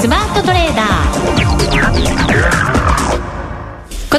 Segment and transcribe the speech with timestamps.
[0.00, 1.57] スマートトレーダー。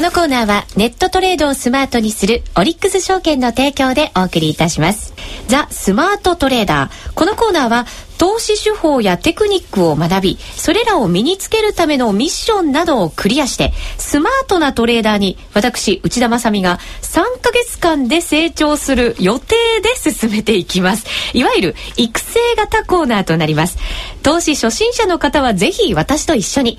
[0.00, 5.12] このコーナーはネットトレードをスマートにするオリックス証券の提供でお送りいたします。
[5.46, 7.12] ザ・スマートトレーダー。
[7.12, 7.84] このコーナーは
[8.16, 21.06] 投資手法やテクニックを学びそれらを身につけるためのミッションなどをクリアしてスマートなトレーダーに私内田まさみが3ヶ月間で成長する予定で進めていきます。
[21.34, 23.76] いわゆる育成型コーナーとなります。
[24.22, 26.78] 投資初心者の方はぜひ私と一緒に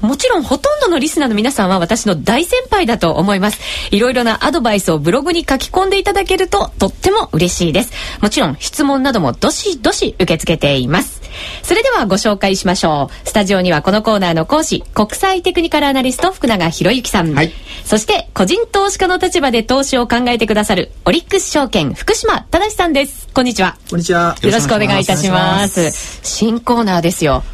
[0.00, 3.60] もちろんほとんどのリスナーの皆さんは私の大先輩だと思います。
[3.90, 7.92] いろいろなアドバイスをブログに書き込んでいただけるととっても嬉しいです。
[8.20, 11.20] もちろん質問などもどしどし受け付けています。
[11.62, 13.28] それではご紹介しましょう。
[13.28, 17.34] スタジオにはこのコーナーの講師、国際テクニカルアナリスト福永博之さん。
[17.34, 17.52] はい、
[17.84, 23.28] そして個人投資家の立場で投資を考えてくださるオリックス証券福島正さんです。
[23.34, 23.76] こんにちは。
[23.90, 24.36] こんにちは。
[24.42, 26.20] よろしくお願いいたします。
[26.22, 27.44] 新コーナーですよ。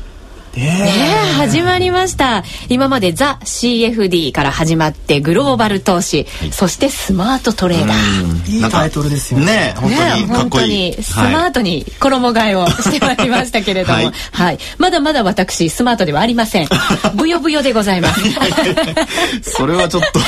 [0.57, 2.45] ね始まりました。
[2.69, 8.51] 今までザ CFD から始まってグローバル投資、はい、そしてスマートトレーダー。
[8.51, 9.75] いいタイトルですよね。
[9.77, 16.69] 本当に本当にスマートに衣替えをしてまいりましたけれども、はい、はい、まだまだ私スマートではありません。
[17.15, 18.21] ブヨブヨでございます。
[19.43, 20.21] それはちょっと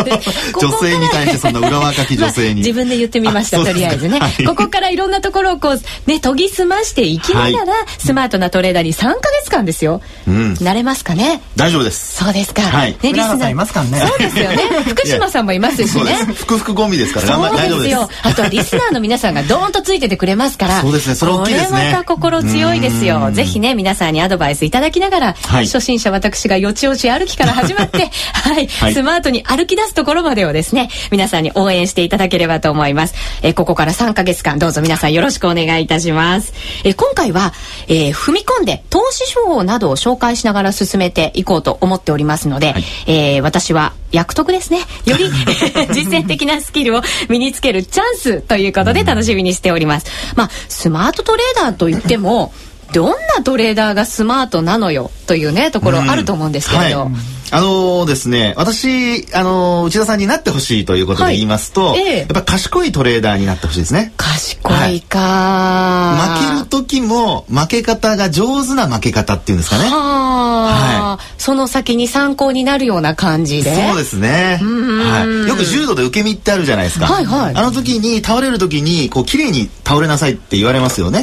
[0.66, 11.40] 女性に対してそんな裏若き女性に、まあ、自分で言ってみましたとりあえずね、はい、ここからいろんなところをこうね研ぎ澄ましていきながら、スマートなトレーダーに3か月間ですよ、うん、慣れますかね？
[11.56, 12.22] 大丈夫です。
[12.22, 13.50] そうですか、はい、ねリスナー。
[13.50, 13.98] いますかね？
[13.98, 14.58] そうですよね。
[14.84, 16.12] 福島さんもいますしね。
[16.34, 18.08] ふくふくゴミですからそうですよ。
[18.22, 20.80] あとはリスナーの皆さんがドーンとついててくれますから。
[20.82, 21.14] そうですね。
[21.14, 21.68] それ大きいですね。
[21.70, 23.30] これまた心強いですよ。
[23.32, 33.14] ぜひね皆さんにアドバイスいただきながら、はい、初心者私がよちよち歩きから始まって はい、はい、スマートに歩き出すところまでをですね皆さんに応援していただければと思います。
[33.42, 36.52] えここから3か月間どうぞ皆さんよろしくお願いいたします。
[36.84, 37.52] え今回は、
[37.88, 44.80] えー、踏み込んで投資手法などを紹介しながら進めていこうと思っておりますので、はい、えー、私は役得ですね。
[45.04, 45.30] より
[45.94, 50.06] 実践的なスキルを身につけるチャンスということで楽しみにしております。
[50.34, 52.52] まあスマートトレーダーといっても
[52.92, 57.10] どんなトレーダーがスマートなのよというねところあると思うんですけれど。
[57.54, 64.12] あのー、ですね、私、あのー、内田さんになってほしいということで言いますと、はいええ、やっぱ賢いトレーダーになってほしいですね。
[64.16, 69.88] 賢いか、はい、負ける時も負け方が上手な負け方っていうんですかね。
[69.88, 71.24] はい。
[71.40, 73.74] その先に参考になるような感じで。
[73.88, 74.58] そうですね。
[74.60, 75.48] はい。
[75.48, 77.06] よく柔道で受け身ってあるじゃないですか。
[77.06, 77.54] はいはい。
[77.54, 81.22] あの時に倒れる時にこう綺麗に倒れなさいって言われますよね。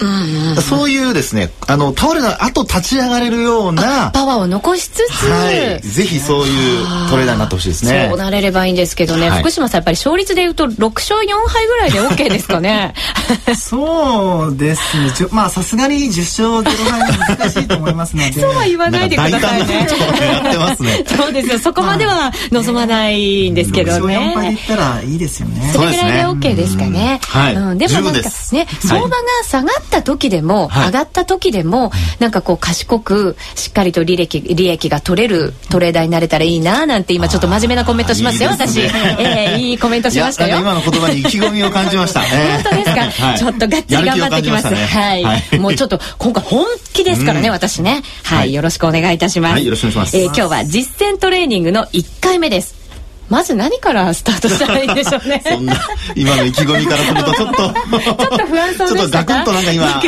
[0.61, 5.81] そういうですね、あの倒れた後立ち上がれるようなパワーを残しつつ、はい。
[5.81, 8.07] ぜひそういうトレーダーになってほしいですね。
[8.09, 12.93] そうなれればいいんですけどね、はい、福島さんやっぱり勝率で言うと6勝4敗ぐらいで OK ですかね。
[13.55, 14.81] そうです
[15.23, 15.27] ね。
[15.31, 18.33] まあさすがに10勝0敗は難しいと思いますので。
[18.33, 19.87] そうは言わないでくださいね。
[21.07, 21.59] そうですよ。
[21.59, 24.17] そこまでは望まないんですけどね。
[24.17, 25.71] まあ、4敗で言ったらいいですよね。
[25.73, 27.19] それぐらいで OK ですかね。
[27.23, 27.55] はい。
[27.55, 38.79] うん、でもなんかね、相場が下がった時でも、上がった時でも、なんかこう賢くしっかりと利益利益が取れるトレーダーになれたらいいななんて今ちょっと真面目なコメントしますよ私。
[38.81, 40.59] ええいいコメントしましたよ。
[40.59, 42.21] 今の言葉に意気込みを感じました。
[42.27, 43.33] 本当ですか？
[43.37, 44.73] ちょっとがっちり頑張ってきます。
[44.75, 45.15] は
[45.53, 45.59] い。
[45.59, 48.01] もうちょっと今回本気ですからね私ね。
[48.23, 48.53] はい。
[48.53, 49.53] よろしくお願いいたします。
[49.53, 49.65] はい。
[49.65, 50.17] よろしくお願いします。
[50.17, 52.80] え今日は実践トレーニングの1回目です。
[53.31, 55.41] まず何からスタートしたらいいんでしょうね。
[56.15, 57.55] 今の意気込みからするとちょっと。
[57.55, 60.03] ちょっと不安そうちょっとガクンとなんか今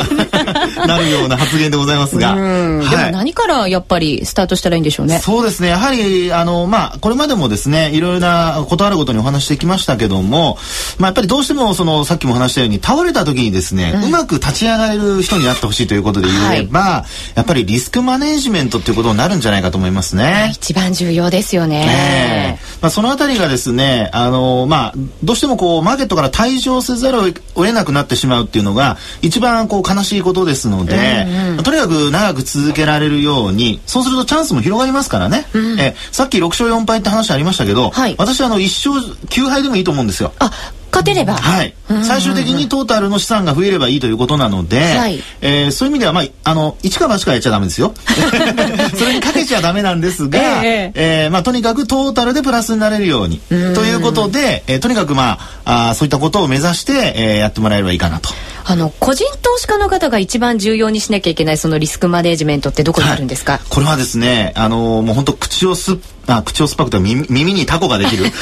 [0.85, 5.19] なるような発言でございますが、はい、でも何からやっぱりスタートしたらいいんでしょうね。
[5.19, 5.69] そうですね。
[5.69, 10.57] やはりあのまあこれまでもですねいろいろなことあることにお話してきましたけども
[10.97, 20.51] まあやっぱりどうしてもそのさっきも話したように倒れた時にですね、うん、うまく立ち上がれる人になってほしいということで言えば、はい、やっぱりリスクマネジメントっていうことになるんじゃないかと思いますね。
[20.53, 24.93] 一番重要ですよね、えー、まあそのあたりがですね、あのまあ、
[25.23, 35.45] どうしてもこう、マーケットから退場せざるを得なくなってしまうっていうのが、一番こう、悲しいことですので、うんうん、とにかく長く続けられるように、そうするとチャンスも広がりますからね。
[35.53, 40.33] うん、えさっき6勝4敗って話ありましたけど、はい、私あの、1勝9敗でもいいと思うんですよ。
[40.39, 40.51] あ
[40.93, 41.73] 勝てれば、はい、
[42.03, 47.95] 最終的にトータルの資産が増えればいいということなので、はい、えー、そういう意味では、まあ、あの一か八かやっちゃダメですよ。
[48.95, 53.39] それにかけちゃダメなんですが、えー、えー、まあ、とにかくトータルでプラスになれるように。
[53.49, 58.29] ということで、えー、とにかく、まあ、あそういったことを目指して、えー、やってもらえればいいかなと。
[58.65, 68.25] あの個人投資家の方が一番重要にしなきゃいけないそのリスクマネジメントってどこにあるんですか、はい、これはですねあのもう本当口をすあ口を酸っぱくて耳耳にタコができる。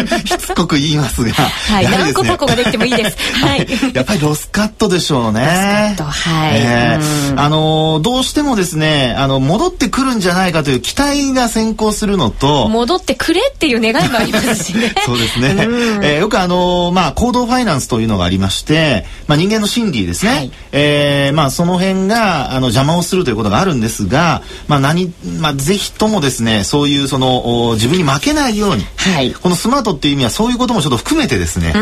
[0.24, 3.16] しつこく言いますが、はい、ね、何個タコができてもいいです。
[3.44, 5.96] はい、やっぱりロスカットでしょうね。
[5.98, 12.68] はい、えー、あのどうしてもですねあの戻ってくるんじゃないかという期待が先行するのと。
[12.68, 14.94] 戻ってくれっていう願いもありますしね。
[15.04, 15.54] そうですね。
[16.02, 20.30] えー、よくあのまあ行動ファイナンスというのがありまして、まあ人間の心理ですね。
[20.30, 31.72] はい、えー、まあその辺があの邪魔をするということがあるんですが、まあ何まあぜひともですねそういうその自分に負けないように、はい、このスマートっていう意味はそういうこともちょっと含めてですね、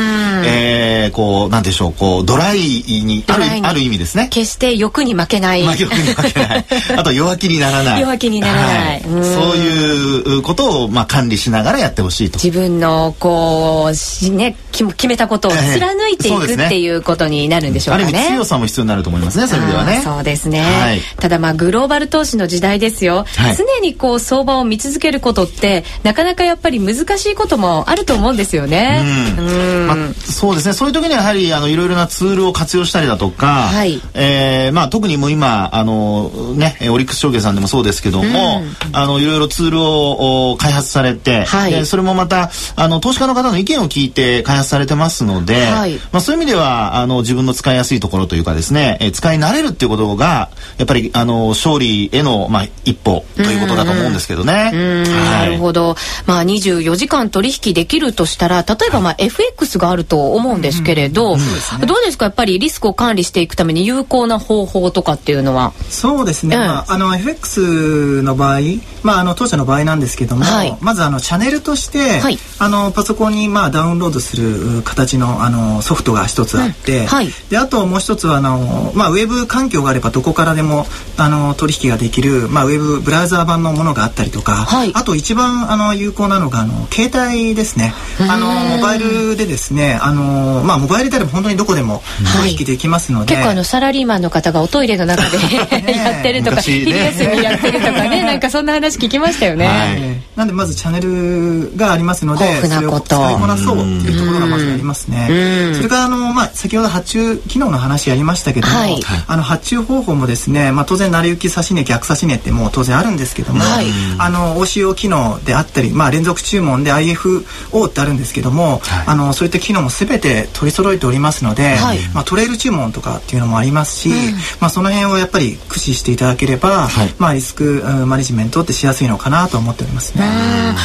[0.44, 4.28] えー、こうなんでしょうこうドライにあるある意味ですね。
[4.30, 6.66] 決して欲に負けない、まあ、欲に負けない。
[6.96, 8.00] あと弱気にならない。
[8.00, 12.38] 弱気にならない、はい、うそういうことをまあ管理しながらやってほしいと。
[12.42, 18.28] 自分のこうね決めたことを貫いていく、えーね、っていうことになるんでしょうかね。
[18.30, 20.00] 強さも必要になると思いますねそういう意味ではね。
[20.02, 29.02] そうですね、はい、ただまあグローバル投資の時代ですよ、はい、常にこう相場を見続けることってなかなかやっぱり難しいこともあると思うんですよね。
[29.38, 29.86] うん。
[29.86, 30.74] まあ、そうですね。
[30.74, 54.52] そういう時にはやはりあのいろいろなツールを活用したりだとか、はい、えー、まあ、特にもう今あの、ね、オリックス証券さんでもそうですけども、うん、あのいろいろツールを開発されて、はい、それもまたあの投資家の方の意見を聞いて開発されてますので、はい、まあ、そういう意味ではあの自分の使いやすいところというかですね、え使い慣れるっていうことがやっぱりあの勝利への、まあ、一歩ということだと思うんですけどね。
[54.52, 55.96] はい、なるほど、
[56.26, 62.26] まあ、24時間取引できるとしたら例えばまあ FX があると思うんですけれど、うんうんね、どうですか？
[62.26, 65.72] やっぱりリスクを管理していくために有効な方法とかっていうのは。
[65.88, 68.60] そうですね、うん、まあ、あの FX の場合、
[69.02, 77.06] まあ、あの当社の場合なんですけども、はい、まずあのチャンネルとして、はい、あのパソコンにまあダウンロードする形のあのソフトが一つあって、うん。
[77.06, 80.86] はい、であともう一つはあの、まあ、ウェブ環境があればどこからでも
[81.16, 87.92] あの取引ができる、まあ、ウェブブラウザー版のものがあったりとか、あと一番あの有効なのがあの携帯ですね。
[88.20, 92.02] あのモバイルでですねあの、まあ、モバイルであれば本当にどこでも
[92.40, 95.38] 取引できますので、結構あのサラリーマンの方がおトイレの中で
[95.96, 105.72] やってるとか、昼休みやってるとかね なんかそんな話聞きましたよね、はい、なんでまずチャンネルがありますのでそれを使いこなそうっていうところがまずありますね。
[105.74, 113.86] それからあの、まあ、先ほど発注機能の話ありましたけども、はい、あの発注方法もですね、まあ、当然成り行き差し値逆差し値ってもう当然あるんですけども、はい、
[114.18, 124.14] あの OCO 機能であったり、まあ、連続注文で IFO ってあるんですけども、はい、あのそういった機能も全て取り揃えておりますので、はい、まあ、トレール注文とかっていうのもありますし、うん、
[124.60, 130.24] まあ、その辺をやっぱり駆使していただければ、はい、まあ、リスクマネジメントってしやすいのかなと思っておりますね。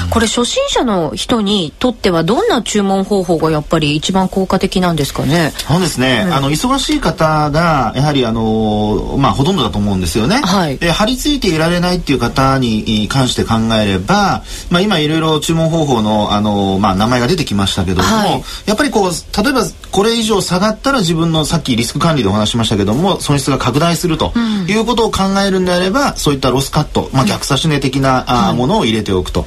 [0.10, 5.54] これ初心者の人にとってはどんな注文方法がやっぱり一番効果的なんですかね？
[5.58, 6.24] そうですね。
[6.26, 10.38] うん、あの忙しい方がやはりあのまあほとんどだと思うんですよね。
[10.38, 24.34] はい、で張り付いていられないっていう方に関して考えれば、まあ今いろいろ注文方法のあのまあ名前が出てきましたけども、はい、やっぱりこう例えばこれ以上下がったら自分のさっきリスク管理でお話しましたけども損失が拡大すると
[24.68, 29.46] いうことを考えるんであれば、そういったロスカット、まあ、逆差し値的な、あものを入れておくと、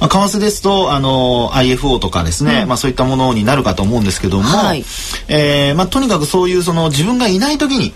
[0.00, 4.84] まあ、為替ですとあの IFO とかですね、まあ、そういったものになるかと思うんですけども、はい、
[5.28, 7.92] えー、まあ、とにかくそういうその自分がいない時に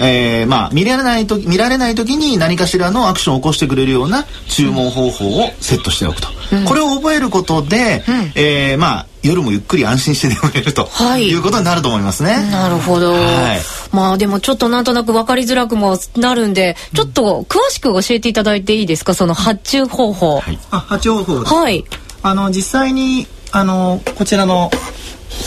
[0.00, 12.50] えー、まあ見られない時見られない時に何かしらのアクションを起こしてくれるような注文方法をセットしておくと、うん、これを覚えることで、うん、えー、まあ夜もゆっくり安心して眠れると、はい、いうことになると思いますね。
[12.50, 13.12] なるほど。
[13.12, 13.60] はい、
[13.92, 20.40] まあでもちょっとなんとなく分かりづらくもなるんで、ちょっと詳しく教えていただいていいですか、その発注方法。
[20.40, 21.84] はい、あ発注方法はい。
[22.22, 24.70] あの実際にあのこちらの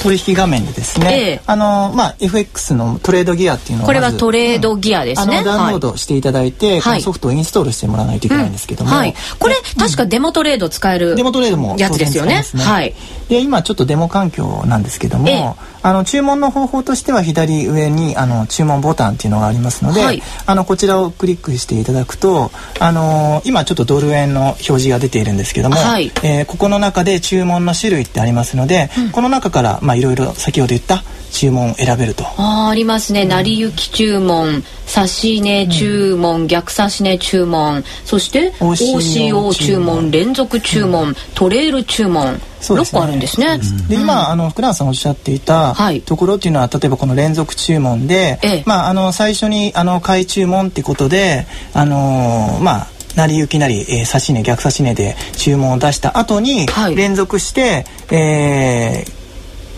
[0.04, 8.98] 取引画面でですね、ええ、あのまあ FX のトレードギアっていうのをこれはトレードギアですね、うん、ダウンロードしていただいて、はい、ソフトをインストールしてもらわないといけないんですけども、うん。
[8.98, 12.94] はい、これ、確かデモトレード使えるデモトレードもやつですよね、ね、はい。
[13.30, 32.24] で今ちょっとデモ環境なんですけども、え、あの注文の方法としては左上にあの注文ボタンっていうのがありますので、はい、あのこちらをクリックしていただくとあの今ちょっとドル円の表示が出ているんですけども、はい、えー、ここの中で注文の種類ってありますので、うん、この中からまあいろいろ先ほど言った注文を選べると。
[32.38, 37.84] あありますね、成り行き注文差し値注文、うん、逆差し値注文。
[38.06, 40.12] そして OCO 注文。
[40.12, 42.40] 連続注文、うん、トレール注文。
[42.70, 43.60] 六、ね、個あるんですね。
[43.90, 59.23] で今あの福永さんおっしゃっていたところっていうのは、例えばこの連続注文で、ええ、まああの最初にあの買い注文ってことであのー、まあ成り行きなり、えー、差し値逆差し値で注文を出した後に連続して、はい、えー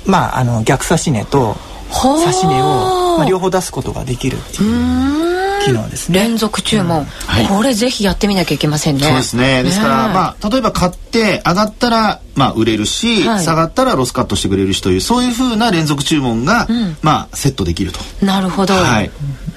[0.06, 1.56] まあ、あの逆差し値と
[1.90, 6.20] 指値を、まあ、両方出すことができるっていう機能ですね。
[6.20, 7.06] 連続注文、うん。
[7.06, 9.04] はい、これぜひやってみなきゃいけませんね。
[9.04, 9.64] そうですね。
[9.64, 18.00] ですから、まあ例えば買って上がったらまあ売れるし、はい、下がったらロスカットしてくれるしというそういうふうな連続注文が、うん、まあセットできると。
[18.26, 19.12] なるほど、はい、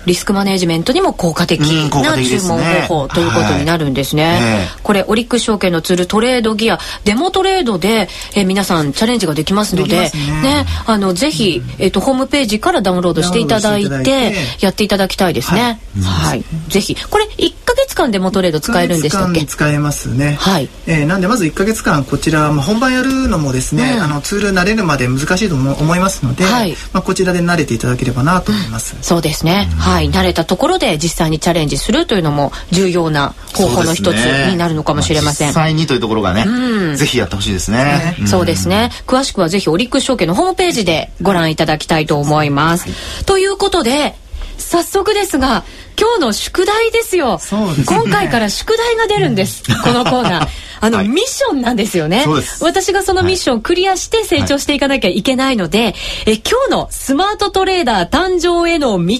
[0.08, 4.24] リスクマネジメントにも効果的な注文方法ということになるんですね。
[4.24, 10.10] はいこれオリックス証券のツールトレードギアデモトレードで、えー、皆さんチャレンジができますのでね、
[10.42, 15.60] ね、あのぜひ、えっ、ー、とホームページからダウンロードしていただいてやっていただきたいですね。
[15.60, 19.44] はい、はい、ぜひこれ1か月間デモトレード使えるんでしたっけ？
[19.44, 20.36] 使えますね。
[20.40, 20.68] はい。
[20.86, 28.94] えー、なんでまず1か月間こちら、まあ、本番やるのもですね、うん、あのツール慣れるまで難しいと思いますので、はい、まあこちらで慣れていただければなと思います。
[28.96, 29.68] うん、そうですね。
[29.76, 35.52] はい、慣れたところで実際にチャレンジするというのも重要な方法の一つになるのかもしれません。
[35.54, 38.16] まあ、実際にというところがね、うん、ぜひやってほしいですね。
[38.26, 38.90] そうですね。
[39.06, 42.84] 詳しくはぜひオリックス証券のホームページでご覧いただきたいと思います。
[42.84, 42.90] は
[43.22, 44.14] い、ということで
[44.58, 45.64] 早速ですが
[45.98, 49.62] 今日の宿題ですよ、ね、今回から宿題が出るんです。
[49.82, 50.48] このコーナー
[50.80, 52.24] あの、はい、ミッションなんですよね。
[52.60, 55.94] 私がそのミッションをクリアして成長していかなきゃいけないので、はい、
[56.26, 59.18] え今日のスマートトレーダー誕生への道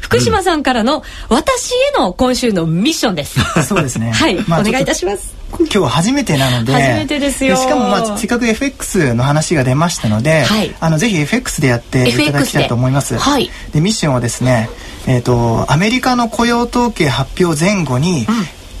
[0.00, 4.12] 福島さんからの私への今週のミッションです、そうですね。
[4.14, 5.34] はい、まあ、お願いいたします。
[5.58, 7.56] 今日は初めてなので初めてですよ。
[7.56, 13.18] しかもまあせっかく FX の話が出ましたので、はい、あのぜひ FX でやっていただきたいと思います。
[13.18, 14.70] はい、でミッションはですね
[15.06, 18.26] えーと、アメリカの雇用統計発表前後に、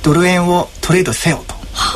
[0.02, 1.61] ドル円をトレードせよと。
[1.74, 1.94] は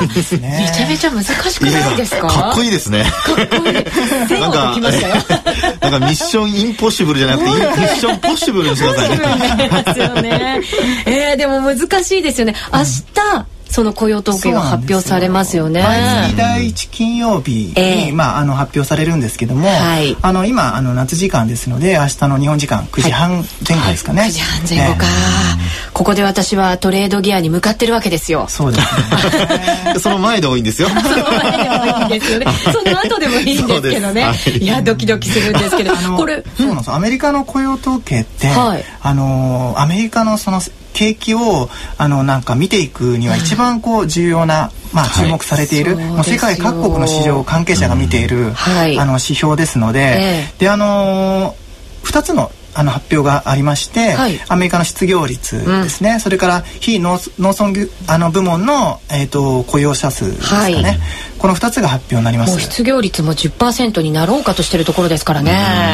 [0.00, 2.26] あ、めちゃめちゃ難しくないですか？
[2.28, 3.04] かっこいいですね。
[3.04, 4.40] かっこいい。
[4.40, 4.76] なんか、
[5.80, 9.82] なんかミッションインポッシブルじゃなくて、ミッションポッシブルにしてくださいね。
[9.84, 10.60] ですよね。
[11.06, 12.54] えー、でも難しいですよね。
[12.72, 13.46] 明日。
[13.70, 15.82] その雇用統計が発表されますよね。
[15.82, 24.22] 毎月第一金曜日に、えー、まああの発表されるんですけども、はい、あの今あの夏時間ですので明日の日本時間9時半前後ですかね。
[24.22, 28.46] はい、9時半前後か、えー、ここで私はトレードギアに向かってるわけですよ。
[28.48, 29.94] そうですね。
[30.00, 30.88] その前で多いんですよ。
[30.88, 31.10] その前
[31.50, 32.46] でもいいんですよね。
[32.72, 34.22] その後でもいいんですけどね。
[34.22, 36.92] はい、いやドキドキするんですけど、これそうなんです。
[36.92, 40.60] アメリカの雇用統計って、はい、あのアメリカのその
[40.96, 60.98] 景気をあのなんか見ていくには一番こう重要な、まあ、注目されている、はい、もう世界各国の市場関係者が見ている、あの指標ですので、えー、であのー、2つのあの発表がありまして、はい、アメリカの失業率ですね、うん、それから非農農村あの部門の、えーと、雇用者数ですかね、はい、
[61.38, 62.60] この2つが発表になります。
[62.60, 65.52] 失業率も10%になろうかとしているところですからね、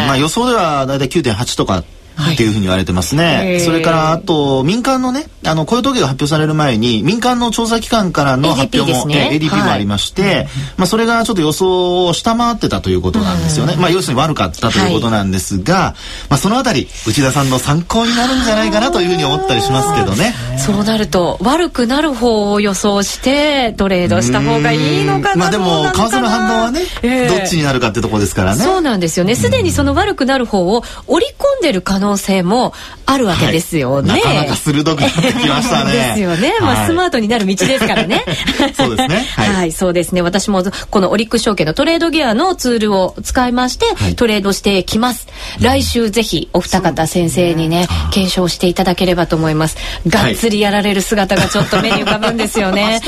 [0.09, 1.85] まあ、予想では大体9.8とか
[2.33, 3.25] っていうふうに言われてますね。
[3.25, 13.76] はい、それからあと民間のねあの雇用統計が発表される前に民間の調査機関からの発表も、ね、ADP もありまして、はい、まあそれがちょっと予想を下回ってたということなんですよね。
[13.76, 20.35] まあ要するに悪かったということなんですが、はい、まあそのあたり内田さんの参考になるんじゃないかなというふうに思ったりしますけどね。
[20.59, 25.37] そうなると悪くなる方を予想してトレードした方がいいのかな。
[25.37, 28.62] まあでも為替の反応はね、えー、どっちになるかってとこですからね。
[28.62, 29.35] そうなんですよね。
[29.35, 32.75] すでにその悪くなる方を織り込んでる可能性も
[33.06, 34.12] あるわけですよね。
[34.12, 35.92] はい、なかなか鋭くなってきましたね。
[36.12, 36.54] ですよね。
[36.61, 38.25] まあ、はい、スマートになる道ですからね。
[38.76, 39.26] そうですね。
[39.37, 40.23] はい、はい、そうですね。
[40.23, 45.26] 私もこのオリックス証券のトレードギアのツールを使いまして、トレードしてきます。
[45.61, 49.76] 来週ぜひお二方先生にね、検証していただければと思います。
[50.06, 53.00] がっつりやられる姿がちょっと目に浮かぶんですよね。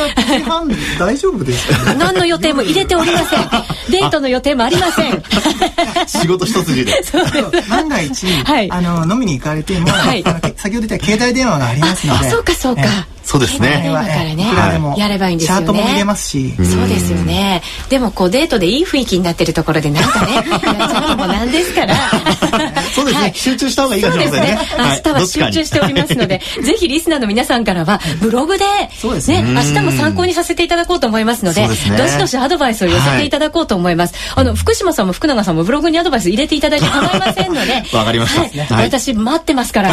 [0.99, 3.41] 大丈夫ですか、何の予定も入れておりません。
[3.91, 5.23] デートの予定もありません。
[6.07, 6.93] 仕事一筋で。
[7.69, 10.23] 万が一、はい、あの飲みに行かれても、はい、
[10.57, 12.31] 先ほど言った携帯電話がありますので。
[12.31, 12.83] そうかそうか。
[13.25, 13.85] そうですね。
[13.87, 15.63] 今からね、やればいいんですよね。
[15.63, 16.55] チャートも見れますし。
[16.57, 17.63] そうですよね。
[17.89, 21.95] でもこうデートでいい雰囲気になってるところでなんかね、 やっちゃうのもなんですから。
[22.95, 23.33] そうですね。
[23.35, 24.59] 集中した方がいいかもしれませんね。
[24.79, 34.15] 明日は集中しておりますので、ぜひリスナーの皆さんからはブログで、ね、明日も参考にさせていただこうと思いますので、どしどしアドバイスを寄せていただこうと思います。
[34.35, 38.35] あの福島さんも福永さんもブログにアドバイス入れていただいて構いませんので、 わかりまし
[38.69, 38.77] た。
[38.77, 39.91] 私待ってますから、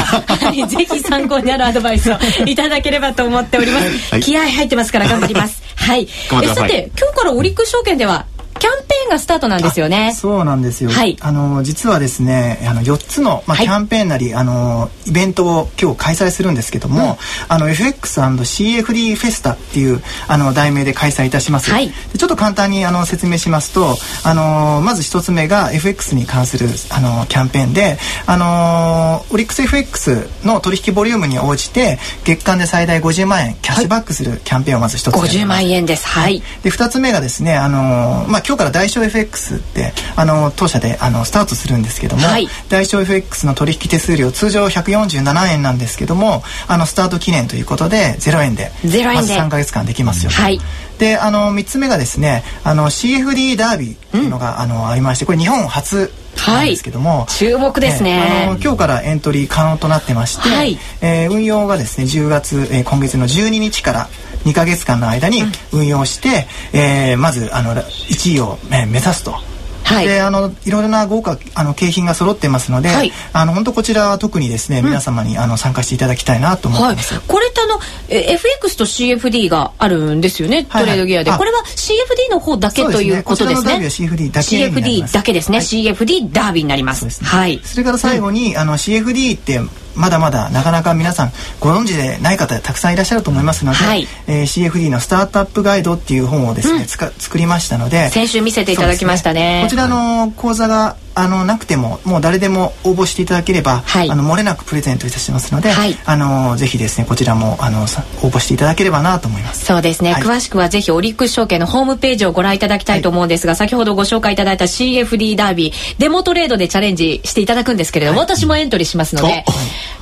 [0.68, 4.12] ぜひ参考になるアドバイスをいただければと思っております。
[4.12, 5.62] はい、気合入ってますから頑張ります。
[5.76, 6.08] はい。
[6.44, 8.26] えさて今日からオリックス証券では
[8.62, 10.14] キャンペーンがスタートなんですよね。
[10.14, 10.92] そうなんですよ。
[10.92, 11.18] はい。
[11.20, 17.16] あの実はですね、あの四つのまあ、キャンペーンなりあのイベントを今日開催するんですけども、うん、
[17.48, 21.72] あの FX&CFD フェスタっていうあの題名で開催いたします。
[21.72, 21.90] はい。
[21.90, 36.08] ちょっと簡単にあの説明しますと、あのまず一つ目が FX に関するあのキャンペーンで、あのオリックス FX の取引ボリュームに応じて月間で最大50万円キャッシュバックするキャンペーンをまず一つ、はい、50万円です。
[36.08, 36.44] はい。
[36.62, 49.06] で二つ目がですね、あのまあ今日から大小 FX ってあの当社であのスタートするんですけども、はい、大小 FX の取引手数料通常147円なんですけどもあのスタート記念ということで0円で0円で。
[49.06, 50.60] まず3か月間できますよ、はい、
[51.00, 64.10] であの3つ目がですねあの CFD ダービーっていうのが、うん、あのありましてこれ日本初なんですけども、はい、注目ですね、あの今日からエントリー可能となってまして、はい、えー、運用がですね10月、えー、今月の12日から
[64.46, 69.51] 2か月間の間に運用して、うん、えー、まずあの1位を、えー、目指すと。
[69.94, 77.14] はい、であのいろいろな豪華あの景品が揃ってますので、はい、あの本当こちらは特にですね、うん、皆様にあの参加していただきたいなと思ってます。
[77.14, 77.80] はい、これってあの
[78.10, 81.32] FX と CFD があるんですよね、トレードギアで。
[81.32, 83.76] これは CFD の方だけということですね。
[83.78, 85.60] CFD だけ CFD だけですね。
[85.60, 87.24] CFD ダービーになります。
[87.24, 87.62] はい。
[87.64, 89.60] それから最後に、うん、あの CFD って
[89.96, 109.66] まだまだなかなか皆さんご存知でない方たくさんいらっしゃると思いますので、はい、えー、CFD のスタートアップガイドっていう本をですね、うん、作りましたので先週見せていただきましたね、ね、こちらの講座があのなくてももう誰でも応募していただければ、はい、あの漏れなくプレゼントいたしますので、はい、あのぜひですねこちらもあの応募していただければなと思います。
[109.66, 119.44] そうですね、はい、詳しくはぜひオリックス証券のホームページをご覧いただきたいと思うんですが、先ほどご紹介いただいた CFD ダービーデモトレードでチャレンジしていただくんですけれども、私もエントリーしますので、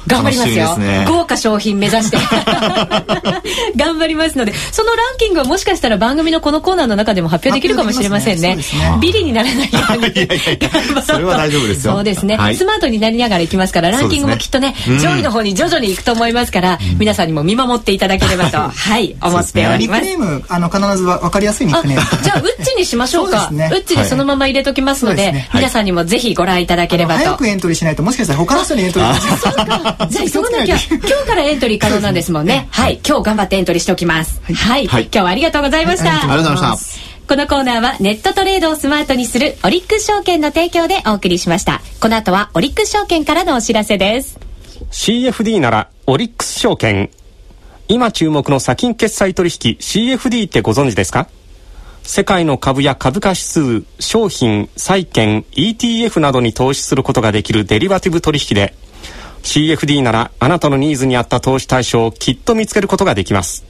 [0.07, 2.17] 頑張りますよ、ね、豪華商品目指して。
[3.75, 8.63] 頑張りますのでそのランキングはもしかしたら番組のこのコーナーの中でも発表できるかもしれませんね、ね、
[9.01, 10.13] ビリにならないように
[11.05, 11.93] それは大丈夫ですよ。
[11.93, 20.05] そうですね、はい、スマートになりながらいきますからランキングもきっとね、ね、上位の方に徐々にいくと思いますから、うん、皆さんにも見守っていただければと、 はい思っております。
[20.05, 22.23] ニックネームあの必ずわかりやすいニックネーム。
[22.23, 23.49] じゃあウッチにしましょうか。
[23.51, 27.19] ね、ウッチでそのまま入れときますので、はい、皆さんにもぜひご覧いただければと。
[27.19, 29.19] 早くエントリーしないともしかしたら他の人にエントリー
[30.09, 32.67] じゃあ急がなきゃ今日からエントリー可能なんですもんね。
[32.71, 32.99] はい。
[33.05, 34.39] 今日頑張ってエントリーしておきます。
[34.53, 41.79] はい、今日はありがとうございました、ありがとうございましたこのコーナーはネットトレードをスマートにするオリックス証券の提供でお送りしました。
[42.01, 44.39] この後はオリックス証券からのお知らせです。
[44.89, 47.11] CFD ならオリックス証券。
[47.87, 51.27] 今注目の先金決済取引 CFD ってご存知ですか？
[52.01, 58.73] 世界の株や株価指数、商品、債券、ETF などに投資することができるデリバティブ取引で
[59.43, 63.65] CFD ならあなたのニーズに合った投資対象をきっと見つけることができます。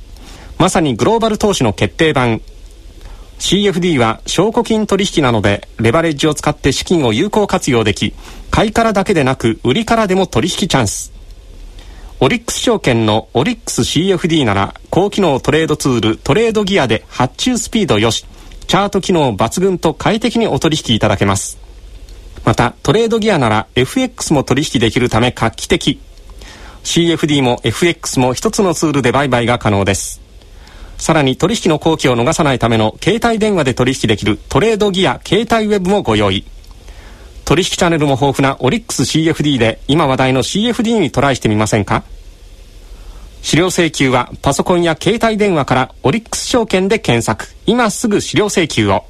[0.58, 2.42] まさにグローバル投資の決定版
[3.40, 8.14] CFD は証拠金取引なのでレバレッジを使って資金を有効活用でき
[8.52, 11.14] 買いからだけでなく売りからでも取引チャンス。
[12.20, 18.26] オリックス証券のオリックス CFD なら高機能トレードツールトレードギアで発注スピードよし
[18.68, 21.58] チャート機能抜群と快適にお取引いただけます。
[22.44, 26.00] またトレードギアなら FX も取引できるため画期的。
[26.84, 30.29] CFD も FX も一つのツールで売買が可能です。
[31.00, 36.46] さらに取引の後期を逃さないための携帯電話で取引できるトレードギア携帯ウェブもご用意。
[37.46, 42.04] 取引チャンネルも豊富なオリックス CFD で今話題の CFD にトライしてみませんか？
[43.42, 47.48] 資料請求はパソコンや携帯電話からオリックス証券で検索。
[47.66, 49.06] 今すぐ資料請求を。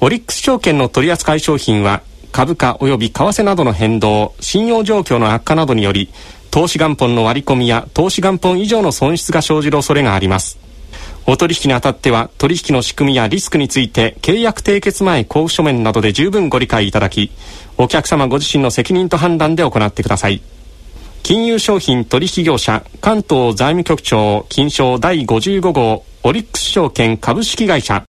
[0.00, 6.08] オリックス証券の取扱い商品は株価及び為替などの変動信用状況の悪化などにより
[6.50, 10.58] 投資元本の割り込みや投資元本以上の損失が生じる恐れがあります。
[11.26, 17.30] お取引にあたっては取引の仕組みやリスクについて契約締結前交付書面などで十分ご理解いただき
[17.78, 20.42] お客様ご自身の責任と判断で行ってください。
[21.22, 28.09] 金融商品取引業者関東財務局長金賞第55号オリックス証券株式会社。